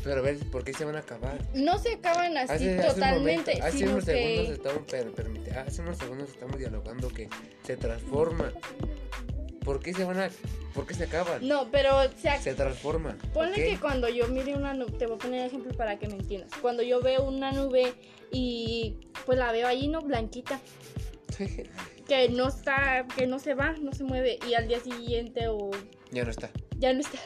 Pero 0.03 0.21
a 0.21 0.23
ver, 0.23 0.39
¿por 0.51 0.65
qué 0.65 0.73
se 0.73 0.85
van 0.87 0.97
a 0.97 1.01
acabar? 1.01 1.39
No 1.55 1.79
se 1.79 1.93
acaban 1.95 2.37
así 2.39 2.53
Hace, 2.55 2.79
hace 2.79 2.89
un 2.89 2.95
totalmente, 2.95 3.51
momento- 3.53 3.67
hace 3.67 3.79
sino 3.79 3.91
unos 3.93 4.05
segundos 4.05 4.47
que 4.47 4.53
estamos, 4.55 4.83
per- 4.91 5.13
permite- 5.13 5.51
hace 5.53 5.83
unos 5.83 5.99
segundos 5.99 6.31
estamos 6.31 6.59
dialogando 6.59 7.09
que 7.09 7.29
se 7.65 7.77
transforma. 7.77 8.51
¿Por 9.65 9.81
qué 9.81 9.93
se 9.93 10.05
van 10.05 10.19
a, 10.21 10.31
por 10.75 10.87
qué 10.87 10.95
se 10.95 11.05
acaban? 11.05 11.47
no, 11.47 11.71
pero 11.71 11.93
se 12.17 12.39
Se 12.39 12.55
transforma. 12.55 13.19
Ponle 13.35 13.51
¿ok? 13.53 13.57
que 13.75 13.79
cuando 13.79 14.09
yo 14.09 14.27
mire 14.29 14.55
una 14.57 14.73
nube, 14.73 14.93
te 14.93 15.05
voy 15.07 15.17
a 15.17 15.19
poner 15.19 15.47
ejemplo 15.47 15.75
para 15.77 15.99
que 15.99 16.07
me 16.09 16.15
entiendas. 16.15 16.51
Cuando 16.63 16.83
yo 16.83 17.03
veo 17.03 17.25
una 17.25 17.53
nube 17.53 17.93
y 18.33 18.97
pues 19.27 19.39
la 19.39 19.53
veo 19.53 19.67
ahí, 19.67 19.87
¿no? 19.89 20.01
Blanquita, 20.01 20.59
que 22.11 22.29
no 22.29 22.49
está, 22.49 23.07
que 23.17 23.29
no 23.29 23.39
se 23.39 23.55
va, 23.55 23.75
no 23.81 23.93
se 23.93 24.03
mueve 24.03 24.41
y 24.49 24.55
al 24.55 24.67
día 24.67 24.81
siguiente 24.81 25.47
o 25.47 25.71
ya 26.11 26.25
no 26.25 26.31
está. 26.31 26.51
ya 26.77 26.93
no 26.93 26.99
está. 26.99 27.21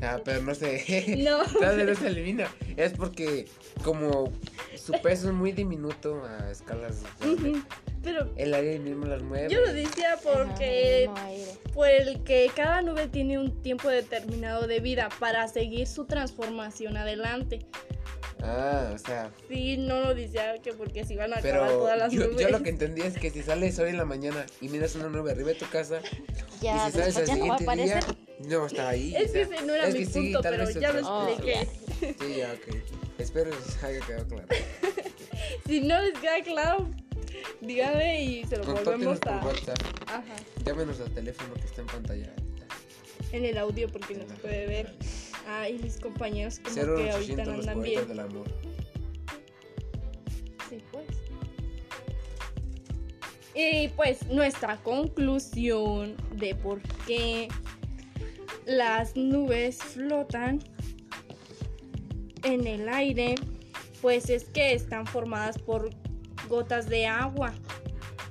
Ah, 0.00 0.20
pero 0.24 0.40
no 0.42 0.54
se. 0.54 1.16
No. 1.18 1.38
No 1.60 1.94
se 1.96 2.06
elimina. 2.06 2.46
Es 2.76 2.92
porque 2.92 3.46
como 3.82 4.32
su 4.76 4.92
peso 5.02 5.26
es 5.26 5.34
muy 5.34 5.50
diminuto 5.50 6.22
a 6.24 6.52
escalas. 6.52 7.02
Pero 8.04 8.32
el 8.36 8.54
aire 8.54 8.78
mismo 8.78 9.06
las 9.06 9.22
mueve. 9.22 9.52
yo 9.52 9.60
lo 9.60 9.72
decía 9.72 10.16
porque 10.22 11.10
por 11.74 11.88
el 11.88 12.22
que 12.22 12.48
cada 12.54 12.80
nube 12.80 13.08
tiene 13.08 13.40
un 13.40 13.60
tiempo 13.62 13.88
determinado 13.88 14.68
de 14.68 14.78
vida 14.78 15.08
para 15.18 15.48
seguir 15.48 15.88
su 15.88 16.04
transformación 16.04 16.96
adelante. 16.96 17.66
Ah, 18.50 18.90
o 18.94 18.98
sea, 18.98 19.30
Sí, 19.48 19.76
no 19.76 20.00
lo 20.00 20.14
decía 20.14 20.54
que 20.62 20.72
porque 20.72 21.04
se 21.04 21.14
iban 21.14 21.32
a 21.34 21.36
pero 21.40 21.62
acabar 21.62 21.78
todas 21.78 21.98
las 21.98 22.12
yo, 22.12 22.26
nubes. 22.26 22.40
yo 22.40 22.48
lo 22.48 22.62
que 22.62 22.70
entendí 22.70 23.02
es 23.02 23.18
que 23.18 23.30
si 23.30 23.42
sales 23.42 23.78
hoy 23.78 23.90
en 23.90 23.98
la 23.98 24.04
mañana 24.04 24.46
y 24.60 24.68
miras 24.68 24.94
una 24.94 25.08
nube 25.08 25.32
arriba 25.32 25.48
de 25.50 25.54
tu 25.56 25.68
casa 25.68 26.00
Ya 26.62 26.88
y 26.88 26.90
si 26.90 26.98
sales 26.98 27.16
al 27.16 27.26
ya 27.26 27.36
no 27.36 27.58
siguiente 27.58 27.82
día, 27.84 28.00
no 28.48 28.66
está 28.66 28.88
ahí. 28.88 29.14
Es 29.14 29.32
que 29.32 29.42
ese 29.42 29.62
no 29.66 29.74
era 29.74 29.88
es 29.88 29.94
mi 29.94 30.00
que 30.00 30.06
sí, 30.06 30.12
punto, 30.12 30.40
tal 30.40 30.56
pero 30.56 30.70
ya 30.80 30.92
lo 30.92 31.28
expliqué. 31.28 31.68
Sí, 32.00 32.36
ya, 32.38 32.52
ok. 32.52 32.76
Espero 33.18 33.50
que 33.50 33.56
les 33.58 33.84
haya 33.84 34.06
quedado 34.06 34.26
claro. 34.28 34.46
Si 35.66 35.80
no 35.80 36.00
les 36.00 36.18
queda 36.18 36.42
claro, 36.42 36.88
díganme 37.60 38.24
y 38.24 38.44
se 38.44 38.56
lo 38.56 38.64
volvemos 38.64 39.18
por 39.18 39.32
a. 39.32 39.44
WhatsApp. 39.44 39.78
Ajá. 40.06 40.22
Llámenos 40.64 41.00
al 41.00 41.10
teléfono 41.12 41.54
que 41.54 41.60
está 41.60 41.80
en 41.82 41.86
pantalla. 41.86 42.32
En 43.32 43.44
el 43.44 43.58
audio 43.58 43.88
porque 43.90 44.14
no 44.14 44.26
se 44.26 44.34
puede 44.34 44.66
ver. 44.66 44.94
Ah, 45.50 45.66
y 45.66 45.78
mis 45.78 45.98
compañeros 45.98 46.60
como 46.62 46.74
que 46.74 46.80
0800 46.82 47.14
ahorita 47.14 47.44
no 47.44 47.52
andan 47.52 47.82
bien. 47.82 48.06
del 48.06 48.20
amor. 48.20 48.46
Sí, 50.68 50.82
pues. 50.92 51.06
Y 53.54 53.88
pues 53.88 54.26
nuestra 54.28 54.76
conclusión 54.76 56.16
de 56.36 56.54
por 56.54 56.82
qué 57.06 57.48
las 58.66 59.16
nubes 59.16 59.78
flotan 59.78 60.58
en 62.44 62.66
el 62.66 62.86
aire, 62.90 63.34
pues 64.02 64.28
es 64.28 64.44
que 64.44 64.74
están 64.74 65.06
formadas 65.06 65.58
por 65.58 65.88
gotas 66.48 66.90
de 66.90 67.06
agua. 67.06 67.54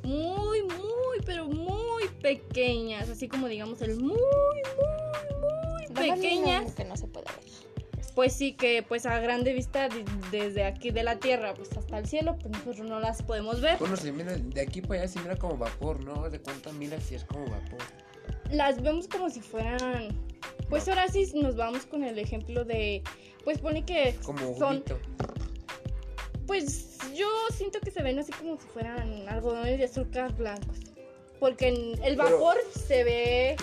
Muy, 0.04 0.62
muy, 0.62 1.18
pero 1.26 1.48
muy 1.48 2.08
pequeñas. 2.22 3.10
Así 3.10 3.28
como 3.28 3.48
digamos 3.48 3.82
el 3.82 3.98
muy, 3.98 4.12
muy, 4.12 4.97
pequeñas. 6.16 6.74
que 6.74 6.86
no 6.86 6.96
se 6.98 7.08
puede 7.08 7.26
ver. 7.26 7.68
Pues 8.16 8.34
sí, 8.34 8.54
que 8.54 8.82
pues 8.82 9.06
a 9.06 9.20
grande 9.20 9.54
vista 9.54 9.90
de- 9.90 10.04
desde 10.32 10.64
aquí 10.66 10.90
de 10.90 11.04
la 11.04 11.18
tierra 11.20 11.54
pues 11.54 11.72
hasta 11.78 12.00
el 12.00 12.08
cielo, 12.08 12.36
pues 12.40 12.50
nosotros 12.52 12.80
no 12.90 13.00
las 13.00 13.22
podemos 13.22 13.62
ver. 13.62 13.78
Bueno, 13.78 13.96
se 13.96 14.12
mira, 14.12 14.36
de 14.36 14.62
aquí 14.62 14.82
para 14.82 15.02
allá 15.02 15.08
se 15.12 15.20
mira 15.20 15.36
como 15.36 15.56
vapor, 15.58 16.04
¿no? 16.04 16.28
De 16.30 16.40
cuánto 16.40 16.74
mira 16.74 17.00
si 17.00 17.14
es 17.16 17.24
como 17.26 17.46
vapor. 17.46 17.80
Las 18.52 18.82
vemos 18.82 19.08
como 19.08 19.30
si 19.30 19.42
fueran... 19.42 20.08
Pues 20.70 20.88
ahora 20.88 21.08
sí 21.10 21.32
nos 21.36 21.56
vamos 21.56 21.86
con 21.86 22.04
el 22.04 22.18
ejemplo 22.18 22.64
de... 22.66 23.04
Pues 23.44 23.60
pone 23.60 23.86
que 23.86 24.16
Como 24.24 24.40
son... 24.58 24.78
juguito. 24.84 25.00
Pues 26.46 26.98
yo 27.14 27.28
siento 27.56 27.80
que 27.82 27.92
se 27.92 28.02
ven 28.02 28.20
así 28.20 28.32
como 28.34 28.58
si 28.60 28.68
fueran 28.68 29.28
algodones 29.28 29.78
de 29.78 29.86
azúcar 29.86 30.34
blancos. 30.36 30.78
Porque 31.40 31.68
en 31.70 32.04
el 32.04 32.16
Pero- 32.16 32.24
vapor 32.40 32.58
se 32.74 33.04
ve 33.04 33.56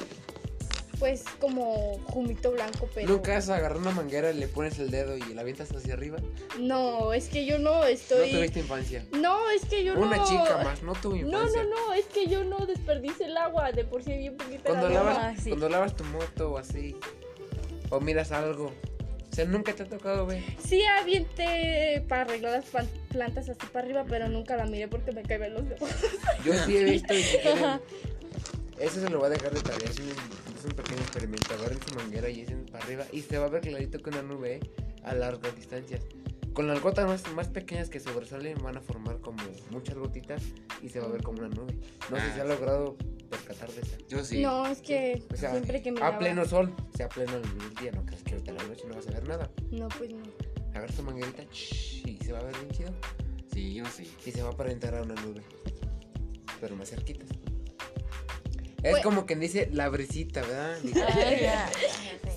pues 0.99 1.25
como 1.41 1.99
jumito 2.05 2.53
blanco, 2.53 2.89
pero... 2.95 3.09
Nunca 3.09 3.37
has 3.37 3.49
agarrado 3.49 3.81
una 3.81 3.91
manguera 3.91 4.31
y 4.31 4.35
le 4.39 4.49
pones 4.49 4.79
el 4.79 4.91
dedo 4.91 5.17
y 5.17 5.35
la 5.35 5.43
avientas 5.43 5.71
hacia 5.75 5.95
arriba. 5.95 6.19
No, 6.59 7.13
es 7.13 7.29
que 7.29 7.45
yo 7.47 7.59
no 7.59 7.79
No 7.79 7.85
estoy... 7.85 8.31
tuviste 8.31 8.61
infancia. 8.61 9.05
No, 9.13 9.51
es 9.51 9.65
que 9.67 9.85
yo 9.85 9.95
Una 9.95 10.17
no... 10.17 10.25
chica 10.25 10.61
más, 10.65 10.83
no 10.83 10.93
tuvo 10.95 11.15
No, 11.17 11.21
infancia. 11.43 11.63
no, 11.65 11.71
no, 11.89 11.93
es 11.95 12.05
que 12.07 12.27
yo 12.27 12.45
no 12.45 12.65
desperdice 12.67 13.25
el 13.25 13.37
agua, 13.37 13.73
de 13.73 13.85
por 13.85 14.03
sí 14.03 14.17
bien 14.17 14.37
poquita 14.37 14.65
Cuando 14.71 14.87
agua. 14.87 14.99
lavas, 15.01 15.19
Ah, 15.21 15.35
sí. 15.43 15.51
cuando 15.51 15.69
lavas 15.69 15.97
tu 15.97 16.05
moto 16.05 16.53
o 16.53 16.59
así, 16.59 16.97
o 17.91 18.01
miras 18.01 18.33
algo, 18.33 18.67
o 18.67 19.35
sea, 19.35 19.45
nunca 19.47 19.73
te 19.75 19.83
ha 19.83 19.87
tocado 19.87 20.27
ver. 20.27 20.43
Sí 20.65 20.83
avienté 21.01 22.05
para 22.09 22.23
arreglar 22.23 22.63
las 22.73 22.87
plantas 23.09 23.49
así 23.49 23.67
para 23.73 23.85
arriba, 23.85 24.05
pero 24.09 24.29
nunca 24.29 24.57
la 24.57 24.65
miré 24.67 24.87
porque 24.89 25.11
me 25.13 25.23
caían 25.23 25.55
los 25.55 25.69
dedos. 25.69 25.91
Yo 26.45 26.55
sí 26.65 26.77
he 26.77 26.85
visto 26.85 27.13
y 27.13 27.23
si 27.23 27.37
quieren, 27.43 27.81
eso 28.79 29.01
se 29.01 29.09
lo 29.09 29.19
voy 29.19 29.27
a 29.27 29.31
dejar 29.31 29.53
de 29.53 29.61
tarea, 29.61 29.89
es 29.89 29.99
un, 29.99 30.09
es 30.09 30.65
un 30.65 30.73
pequeño 30.73 31.01
experimento, 31.01 31.55
agarren 31.55 31.79
su 31.83 31.95
manguera 31.95 32.29
y 32.29 32.41
echen 32.41 32.67
para 32.67 32.85
arriba 32.85 33.05
y 33.13 33.23
se 33.23 33.39
va 33.39 33.47
a 33.47 33.49
ver 33.49 33.63
clarito 33.63 33.99
que 33.99 34.11
una 34.11 34.23
nube 34.23 34.61
a 35.03 35.15
largas 35.15 35.55
distancias. 35.57 36.03
Con 36.53 36.69
las 36.69 36.81
gotas 36.81 37.07
más, 37.07 37.33
más 37.35 37.49
pequeñas 37.49 37.89
que 37.89 37.99
sobresalen 37.99 38.63
van 38.63 38.77
a 38.77 38.81
formar 38.81 39.19
como 39.21 39.43
muchas 39.71 39.97
gotitas 39.97 40.41
y 40.83 40.89
se 40.89 41.01
va 41.01 41.07
a 41.07 41.09
ver 41.09 41.23
como 41.23 41.41
una 41.41 41.49
nube. 41.49 41.77
No 42.11 42.17
sé 42.17 42.33
si 42.33 42.41
ha 42.41 42.45
logrado 42.45 42.97
percatar 43.29 43.71
de 43.73 43.81
eso. 43.81 43.97
Yo 44.09 44.25
sí. 44.25 44.41
No, 44.41 44.65
es 44.67 44.81
que 44.81 45.21
O 45.33 45.37
sea, 45.37 45.51
siempre 45.51 45.83
que 45.83 45.91
me 45.91 46.01
a 46.01 46.17
pleno 46.17 46.45
sol, 46.45 46.73
o 46.93 46.97
sea, 46.97 47.07
a 47.07 47.09
pleno 47.09 47.33
del 47.33 47.75
día, 47.81 47.91
no 47.93 48.07
crees 48.07 48.23
que 48.23 48.35
ahorita 48.35 48.53
en 48.53 48.57
la 48.59 48.65
noche 48.65 48.85
no 48.87 48.95
vas 48.95 49.09
a 49.09 49.11
ver 49.11 49.29
nada. 49.29 49.51
No, 49.73 49.89
pues 49.89 50.13
no. 50.13 50.23
agarra 50.71 50.95
tu 50.95 51.03
manguerita 51.03 51.43
shh, 51.53 52.07
y 52.07 52.19
se 52.25 52.33
va 52.33 52.39
a 52.39 52.45
ver 52.45 52.55
bien 52.59 52.71
chido. 52.71 52.95
Sí, 53.53 53.75
yo 53.75 53.85
sí. 53.87 54.09
Y 54.25 54.31
se 54.31 54.43
va 54.43 54.53
para 54.53 54.71
entrar 54.71 54.95
a 54.97 55.03
una 55.03 55.15
nube. 55.23 55.43
Pero 56.61 56.77
más 56.77 56.89
cerquitas. 56.89 57.29
Es 58.85 58.91
Pues- 58.91 59.03
como 59.03 59.25
quien 59.25 59.41
dice 59.41 59.69
la 59.73 59.89
brisita, 59.89 60.43
¿verdad? 60.43 60.77
Ay, 61.17 61.39
ya. 61.41 61.71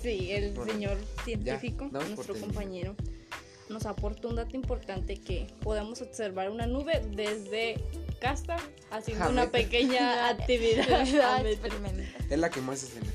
Sí, 0.01 0.31
el 0.31 0.53
Bueno, 0.53 0.71
señor 0.71 0.97
científico, 1.25 1.89
nuestro 1.91 2.35
compañero, 2.35 2.95
nos 3.67 3.85
aportó 3.85 4.29
un 4.29 4.37
dato 4.37 4.55
importante 4.55 5.17
que 5.17 5.47
podemos 5.61 6.01
observar 6.01 6.49
una 6.49 6.65
nube 6.65 7.01
desde 7.11 7.75
casa 8.21 8.55
haciendo 8.91 9.25
Ah, 9.27 9.29
una 9.29 9.51
pequeña 9.51 10.29
actividad. 10.29 10.87
Ah, 11.21 11.43
es 12.29 12.39
la 12.39 12.49
que 12.49 12.61
más 12.61 12.79
se 12.79 12.87
asemeja. 12.87 13.13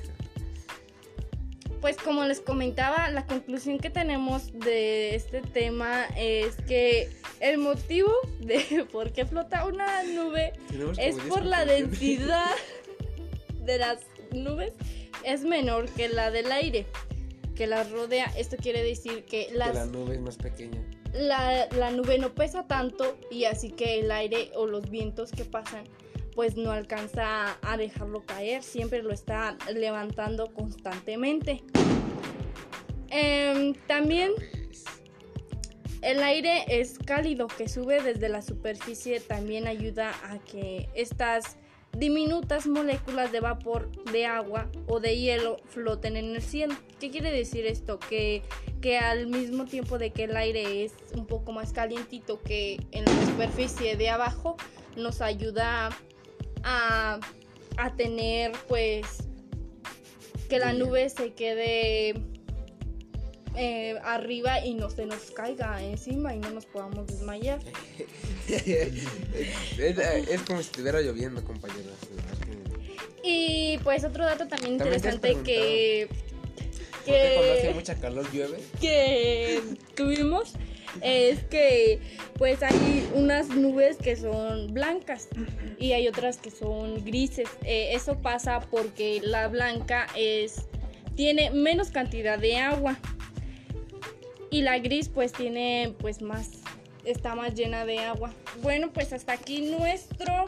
Pues 1.81 1.97
como 1.97 2.25
les 2.27 2.41
comentaba, 2.41 3.11
la 3.11 3.27
conclusión 3.27 3.79
que 3.79 3.91
tenemos 3.91 4.53
de 4.53 5.17
este 5.17 5.41
tema 5.41 6.05
es 6.17 6.55
que 6.69 7.09
el 7.41 7.59
motivo 7.59 8.13
de 8.41 8.87
por 8.93 9.13
qué 9.13 9.27
flota 9.27 9.65
una 9.67 10.05
nube 10.05 10.53
Tenemos 10.69 10.97
es 10.99 11.17
como 11.17 11.25
10 11.25 11.35
por 11.35 11.45
la 11.45 11.65
densidad 11.65 12.51
de 13.65 13.79
las 13.79 14.01
nubes 14.33 14.73
es 15.25 15.45
menor 15.45 15.89
que 15.91 16.09
la 16.09 16.31
del 16.31 16.51
aire 16.51 16.87
que 17.55 17.67
las 17.67 17.91
rodea. 17.91 18.27
Esto 18.37 18.57
quiere 18.57 18.83
decir 18.83 19.25
que, 19.25 19.49
la 19.53 19.85
nube 19.87 20.15
es 20.15 20.21
más 20.21 20.37
pequeña. 20.37 20.83
la, 21.13 21.69
la 21.77 21.91
nube 21.91 22.19
no 22.19 22.35
pesa 22.35 22.67
tanto 22.67 23.19
y 23.31 23.45
así 23.45 23.71
que 23.71 24.01
el 24.01 24.11
aire 24.11 24.51
o 24.55 24.67
los 24.67 24.91
vientos 24.91 25.31
que 25.31 25.45
pasan 25.45 25.85
pues 26.35 26.57
no 26.57 26.71
alcanza 26.71 27.59
a 27.63 27.77
dejarlo 27.77 28.23
caer, 28.23 28.63
siempre 28.63 29.03
lo 29.03 29.13
está 29.13 29.57
levantando 29.73 30.53
constantemente. 30.55 31.63
Em, 33.11 33.75
también 33.87 34.33
el 36.01 36.23
aire 36.23 36.65
es 36.69 36.99
cálido 36.99 37.47
que 37.47 37.69
sube 37.69 38.03
desde 38.03 38.29
la 38.29 38.41
superficie 38.41 39.21
también 39.21 39.67
ayuda 39.67 40.13
a 40.25 40.39
que 40.39 40.89
estas 40.95 41.59
diminutas 41.97 42.67
moléculas 42.67 43.33
de 43.33 43.41
vapor 43.41 43.91
de 44.13 44.27
agua 44.27 44.71
o 44.87 45.01
de 45.01 45.19
hielo 45.19 45.59
floten 45.67 46.17
en 46.17 46.35
el 46.35 46.43
cielo. 46.43 46.75
¿Qué 46.99 47.11
quiere 47.11 47.31
decir 47.31 47.67
esto? 47.67 47.99
Que, 47.99 48.43
que 48.81 48.99
al 48.99 49.27
mismo 49.27 49.67
tiempo 49.67 49.99
de 49.99 50.11
que 50.11 50.25
el 50.25 50.37
aire 50.37 50.85
es 50.85 50.95
un 51.15 51.27
poco 51.27 51.53
más 51.53 51.73
calientito 51.73 52.41
que 52.43 52.81
en 52.93 53.05
la 53.05 53.27
superficie 53.27 53.97
de 53.97 54.09
abajo, 54.09 54.57
nos 54.97 55.21
ayuda 55.21 55.91
a, 56.65 57.21
a 57.77 57.97
tener 57.97 58.53
pues 58.69 59.29
que 60.49 60.59
la 60.59 60.73
nube 60.73 61.09
se 61.09 61.33
quede 61.33 62.15
eh, 63.57 63.99
arriba 64.05 64.65
y 64.65 64.75
no 64.75 64.91
se 64.91 65.07
nos 65.07 65.31
caiga 65.31 65.83
encima 65.83 66.35
y 66.35 66.39
no 66.39 66.51
nos 66.51 66.67
podamos 66.67 67.07
desmayar. 67.07 67.61
es, 68.49 69.05
es 69.79 70.43
como 70.43 70.59
si 70.61 70.67
estuviera 70.67 71.01
lloviendo, 71.01 71.43
compañeros. 71.45 71.95
Que- 72.45 73.29
Y 73.29 73.79
pues 73.79 74.05
otro 74.05 74.25
dato 74.25 74.49
también 74.49 74.75
interesante 74.75 75.37
que, 75.45 76.09
¿Por 76.11 77.05
qué 77.05 77.33
cuando 77.35 77.53
hace 77.53 77.69
que, 77.69 77.75
mucha 77.75 77.95
calor 77.97 78.33
llueve? 78.33 78.59
que 78.81 79.61
tuvimos 79.95 80.53
es 81.01 81.43
que 81.45 82.01
pues 82.37 82.63
hay 82.63 83.09
unas 83.15 83.49
nubes 83.49 83.97
que 83.97 84.15
son 84.17 84.75
blancas 84.75 85.29
y 85.79 85.93
hay 85.93 86.07
otras 86.09 86.37
que 86.39 86.51
son 86.51 87.05
grises. 87.05 87.49
Eh, 87.65 87.91
eso 87.95 88.19
pasa 88.21 88.61
porque 88.71 89.21
la 89.23 89.49
blanca 89.49 90.07
es 90.17 90.63
tiene 91.17 91.51
menos 91.51 91.91
cantidad 91.91 92.39
de 92.39 92.57
agua 92.57 92.99
y 94.53 94.63
la 94.63 94.79
gris 94.79 95.09
pues 95.09 95.33
tiene 95.33 95.95
pues 95.99 96.23
más 96.23 96.51
está 97.05 97.35
más 97.35 97.55
llena 97.55 97.85
de 97.85 97.99
agua. 97.99 98.33
Bueno, 98.63 98.93
pues 98.93 99.13
hasta 99.13 99.33
aquí 99.33 99.63
nuestro 99.63 100.45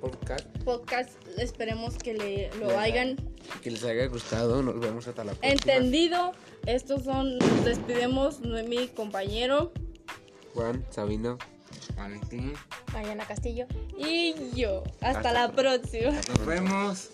Podcast. 0.00 0.46
podcast. 0.64 1.10
Esperemos 1.38 1.96
que 1.98 2.14
le, 2.14 2.50
lo 2.60 2.68
Les- 2.68 2.76
hayan 2.76 3.16
Que 3.62 3.70
les 3.72 3.82
haya 3.84 4.06
gustado. 4.06 4.62
Nos 4.62 4.78
vemos 4.78 5.08
hasta 5.08 5.24
la 5.24 5.32
próxima. 5.32 5.52
entendido. 5.52 6.32
Estos 6.66 7.02
son, 7.04 7.38
nos 7.38 7.64
despedimos, 7.64 8.40
mi 8.40 8.86
compañero 8.88 9.72
Juan, 10.54 10.84
Sabino. 10.90 11.38
Valentín. 11.96 12.52
Mariana 12.92 13.26
Castillo. 13.26 13.66
y 13.96 14.34
yo. 14.54 14.84
Hasta, 15.00 15.08
Hasta 15.18 15.32
la 15.32 15.52
próxima. 15.52 16.10
Nos 16.12 16.46
vemos. 16.46 17.10